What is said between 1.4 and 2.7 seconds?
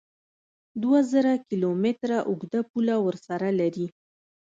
کیلو متره اوږده